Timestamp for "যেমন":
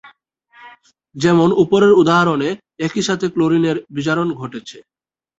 1.15-1.49